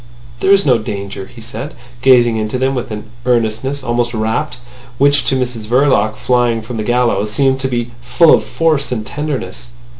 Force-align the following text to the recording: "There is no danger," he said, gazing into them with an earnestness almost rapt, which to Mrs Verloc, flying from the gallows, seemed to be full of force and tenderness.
"There 0.39 0.49
is 0.49 0.65
no 0.65 0.79
danger," 0.79 1.27
he 1.27 1.41
said, 1.41 1.75
gazing 2.01 2.35
into 2.35 2.57
them 2.57 2.73
with 2.73 2.89
an 2.89 3.03
earnestness 3.23 3.83
almost 3.83 4.15
rapt, 4.15 4.57
which 4.97 5.25
to 5.25 5.35
Mrs 5.39 5.67
Verloc, 5.67 6.17
flying 6.17 6.63
from 6.63 6.77
the 6.77 6.83
gallows, 6.83 7.31
seemed 7.31 7.59
to 7.59 7.67
be 7.67 7.91
full 8.01 8.33
of 8.33 8.43
force 8.43 8.91
and 8.91 9.05
tenderness. 9.05 9.67